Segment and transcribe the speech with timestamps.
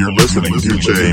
[0.00, 1.12] You're listening to J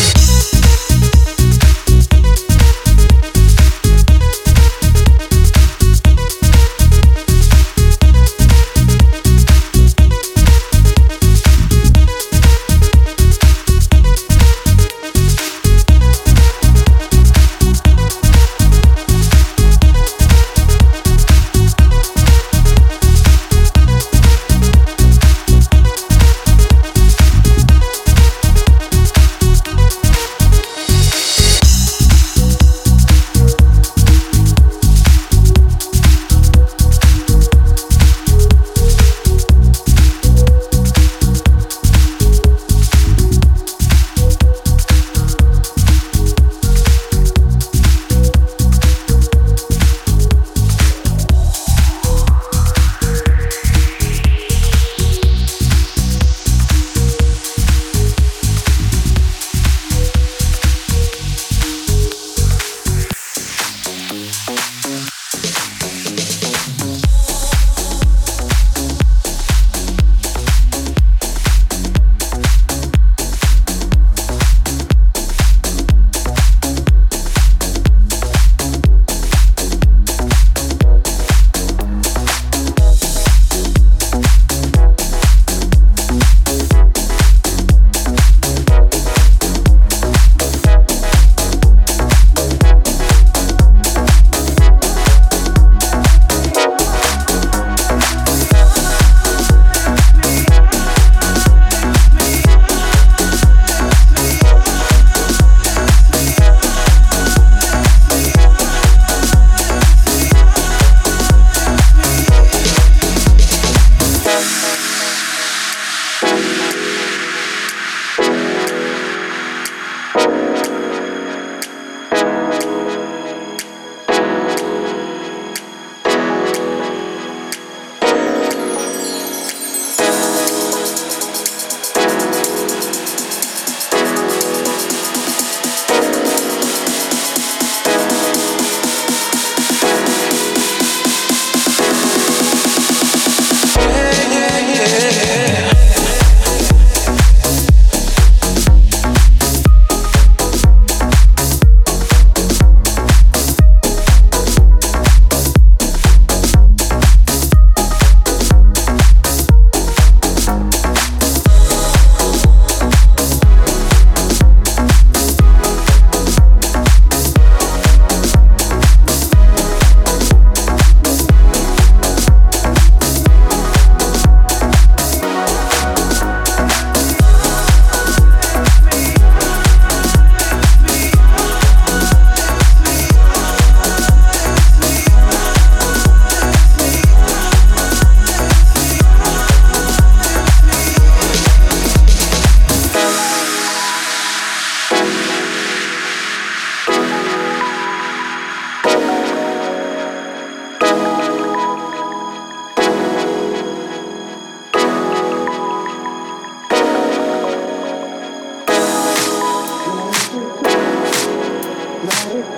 [212.03, 212.50] light it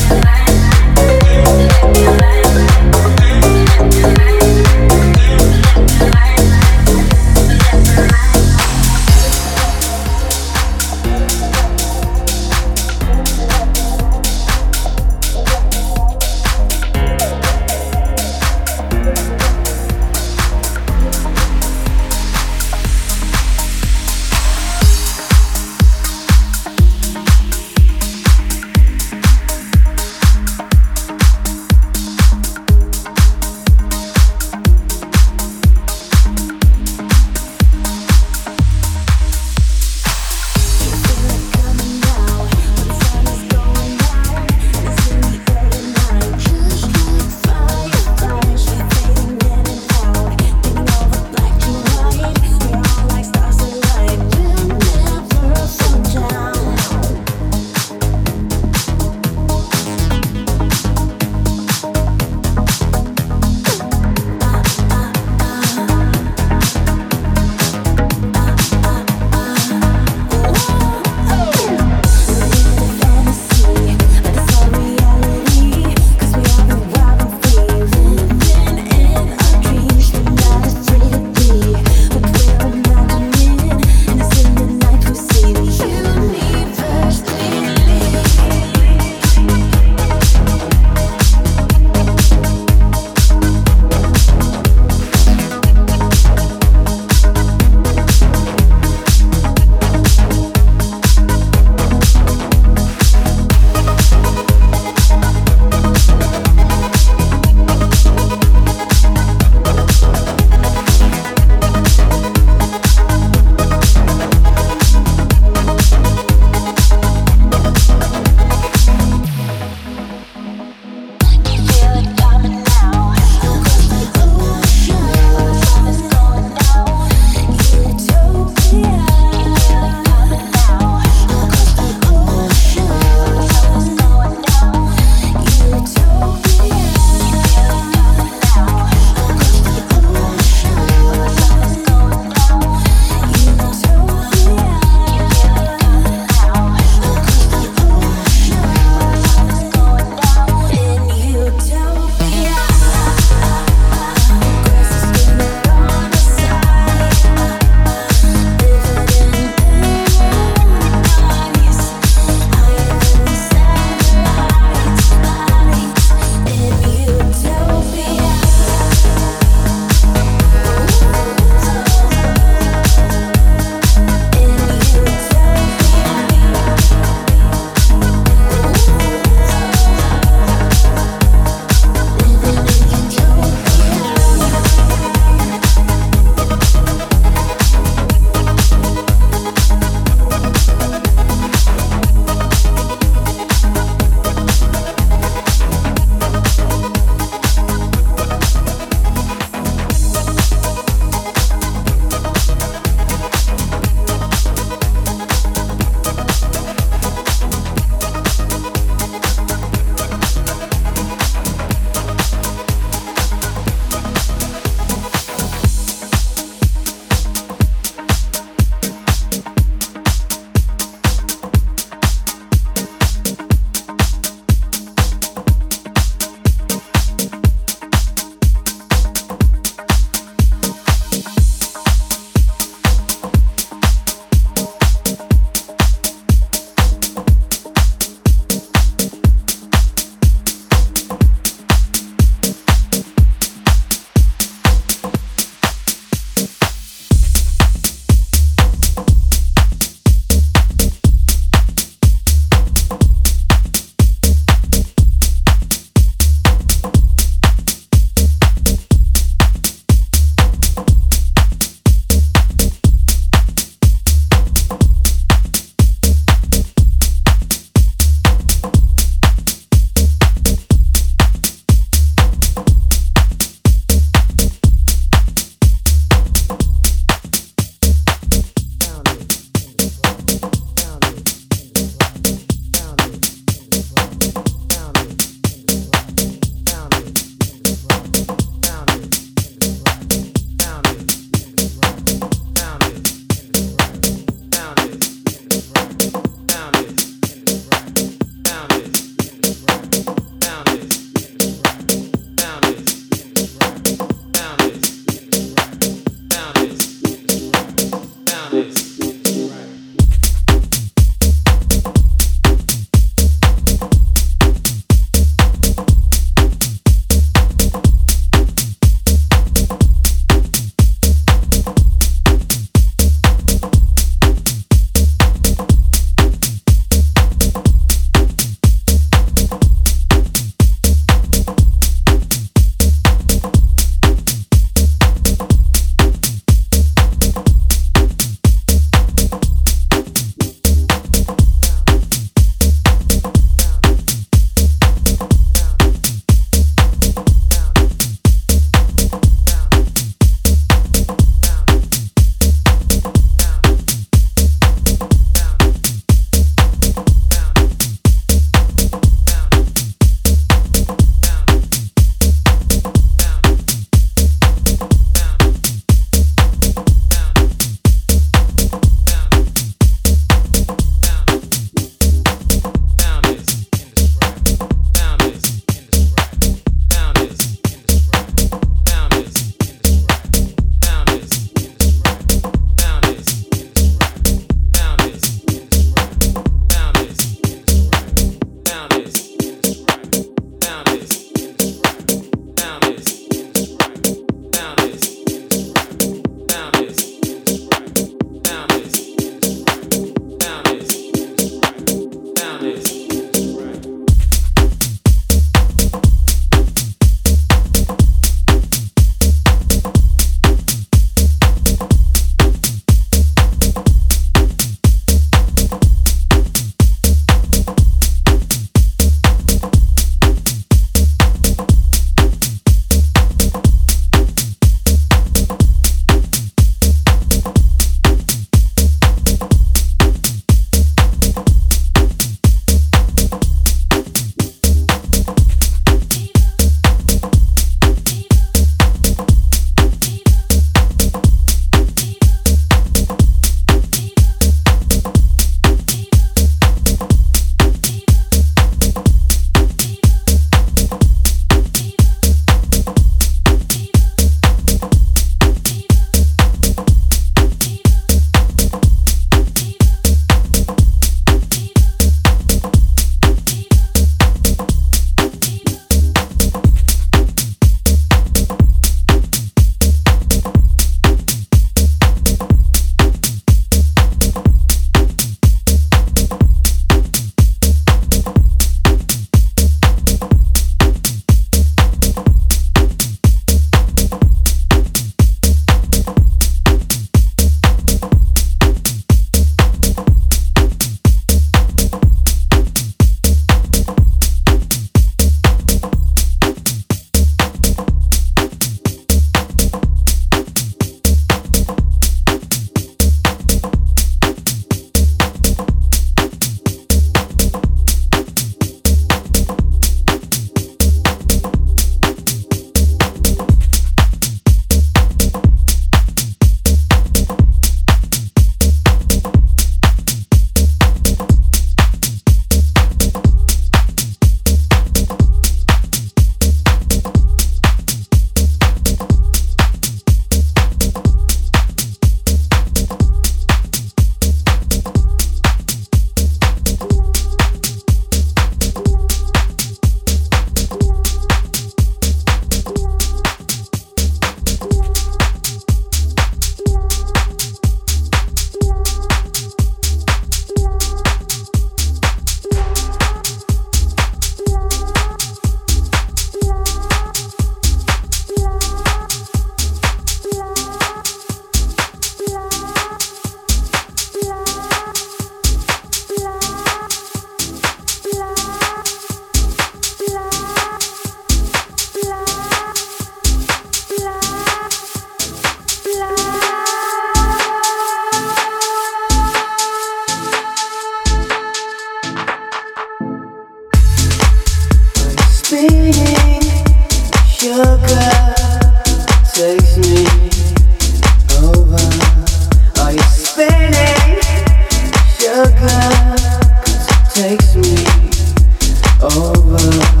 [599.03, 600.00] over.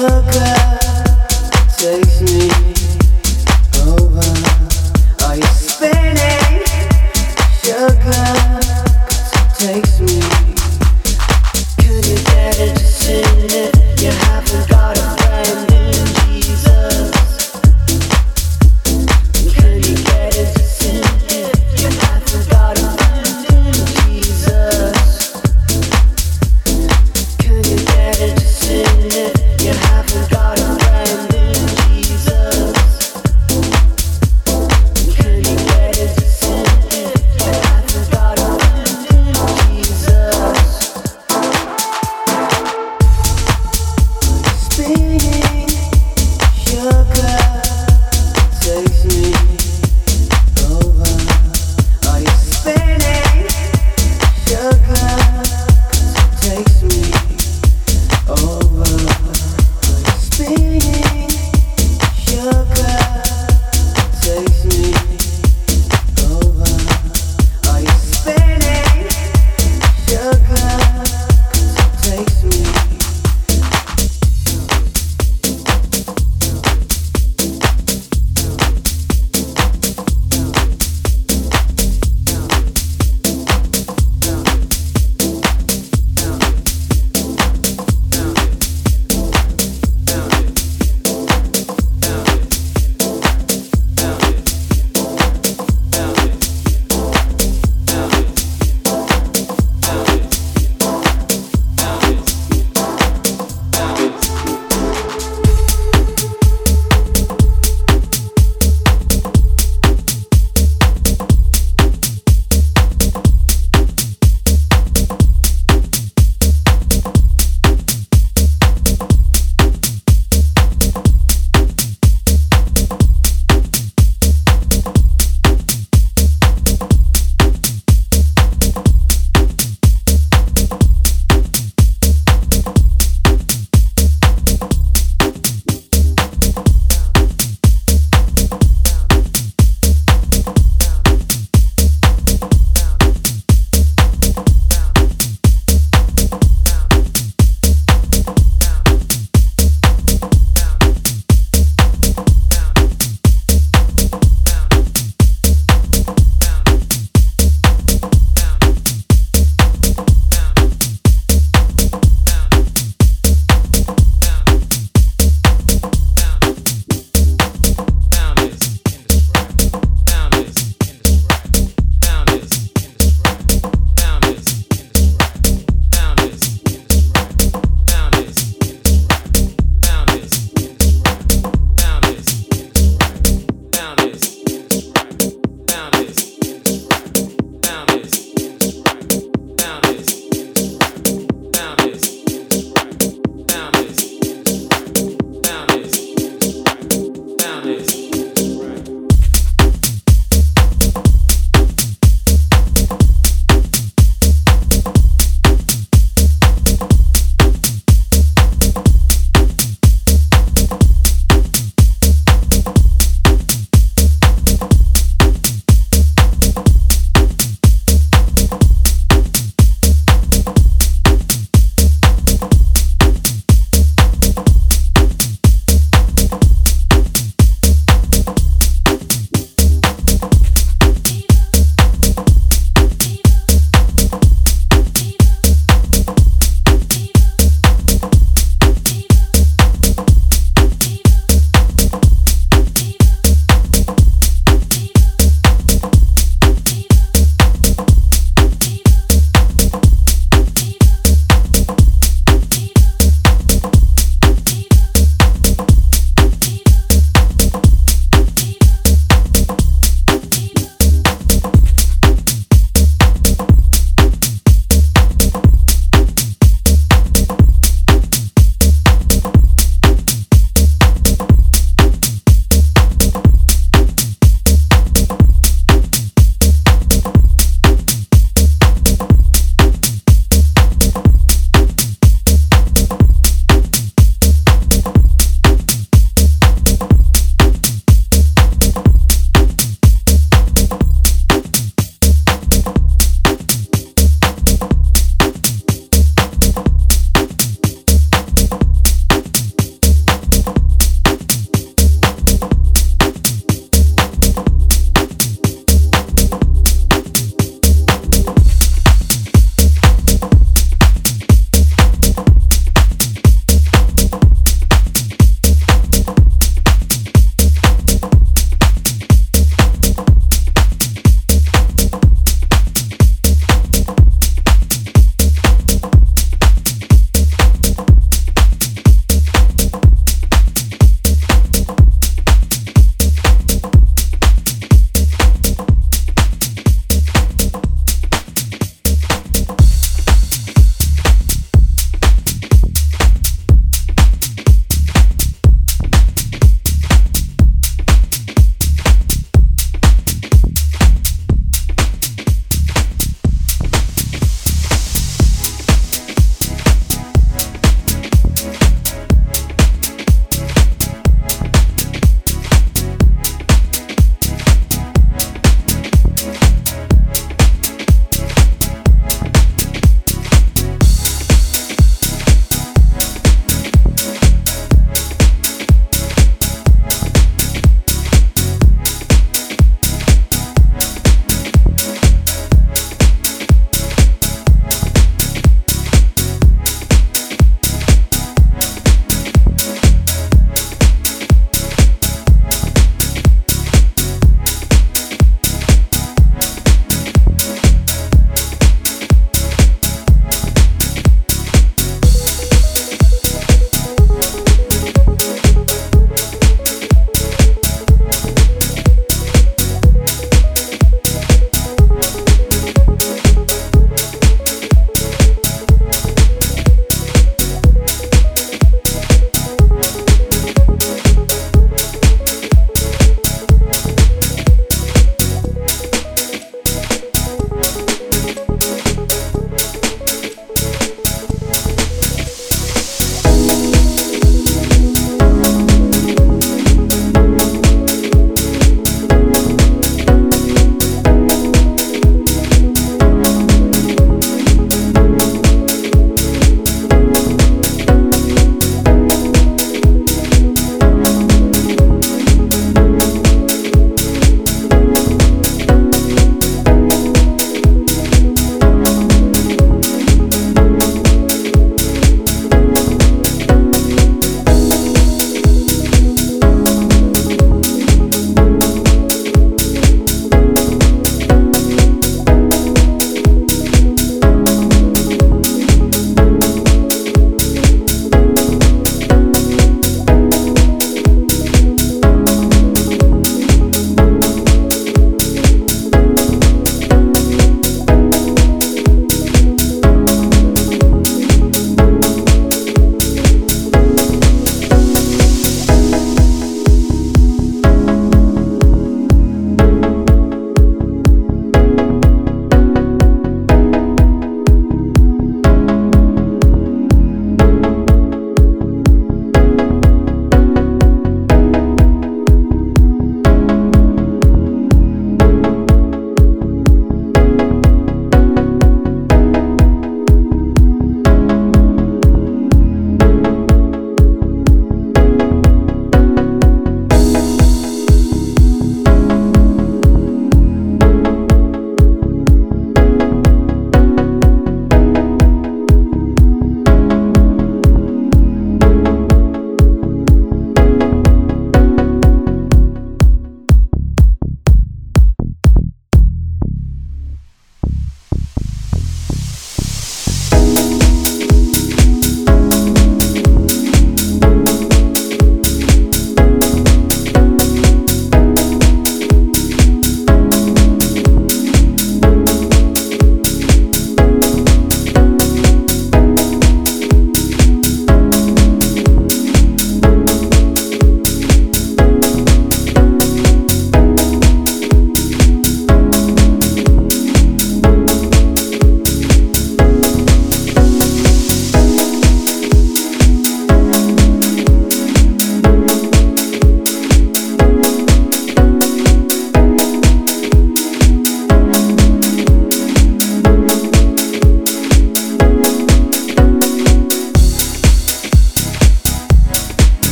[0.00, 0.79] sugar